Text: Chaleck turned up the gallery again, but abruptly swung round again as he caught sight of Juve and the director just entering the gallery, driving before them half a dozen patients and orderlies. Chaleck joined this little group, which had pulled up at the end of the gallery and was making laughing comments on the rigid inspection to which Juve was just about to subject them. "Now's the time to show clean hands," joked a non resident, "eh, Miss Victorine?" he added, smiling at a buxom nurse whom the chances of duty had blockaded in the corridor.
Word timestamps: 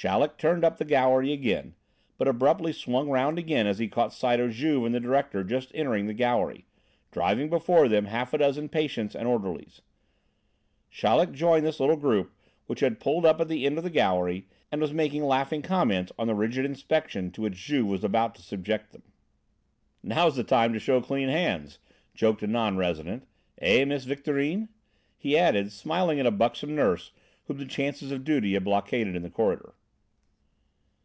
Chaleck 0.00 0.38
turned 0.38 0.64
up 0.64 0.76
the 0.78 0.84
gallery 0.84 1.32
again, 1.32 1.74
but 2.18 2.28
abruptly 2.28 2.72
swung 2.72 3.08
round 3.10 3.36
again 3.36 3.66
as 3.66 3.80
he 3.80 3.88
caught 3.88 4.12
sight 4.12 4.38
of 4.38 4.52
Juve 4.52 4.84
and 4.84 4.94
the 4.94 5.00
director 5.00 5.42
just 5.42 5.72
entering 5.74 6.06
the 6.06 6.14
gallery, 6.14 6.66
driving 7.10 7.50
before 7.50 7.88
them 7.88 8.04
half 8.04 8.32
a 8.32 8.38
dozen 8.38 8.68
patients 8.68 9.16
and 9.16 9.26
orderlies. 9.26 9.82
Chaleck 10.88 11.32
joined 11.32 11.66
this 11.66 11.80
little 11.80 11.96
group, 11.96 12.32
which 12.66 12.78
had 12.78 13.00
pulled 13.00 13.26
up 13.26 13.40
at 13.40 13.48
the 13.48 13.66
end 13.66 13.76
of 13.76 13.82
the 13.82 13.90
gallery 13.90 14.46
and 14.70 14.80
was 14.80 14.92
making 14.92 15.24
laughing 15.24 15.62
comments 15.62 16.12
on 16.16 16.28
the 16.28 16.34
rigid 16.36 16.64
inspection 16.64 17.32
to 17.32 17.40
which 17.42 17.56
Juve 17.66 17.88
was 17.88 18.02
just 18.02 18.06
about 18.06 18.36
to 18.36 18.42
subject 18.42 18.92
them. 18.92 19.02
"Now's 20.04 20.36
the 20.36 20.44
time 20.44 20.72
to 20.74 20.78
show 20.78 21.00
clean 21.00 21.28
hands," 21.28 21.80
joked 22.14 22.44
a 22.44 22.46
non 22.46 22.76
resident, 22.76 23.26
"eh, 23.60 23.84
Miss 23.84 24.04
Victorine?" 24.04 24.68
he 25.16 25.36
added, 25.36 25.72
smiling 25.72 26.20
at 26.20 26.26
a 26.26 26.30
buxom 26.30 26.76
nurse 26.76 27.10
whom 27.46 27.58
the 27.58 27.66
chances 27.66 28.12
of 28.12 28.22
duty 28.22 28.52
had 28.54 28.62
blockaded 28.62 29.16
in 29.16 29.24
the 29.24 29.30
corridor. 29.30 29.74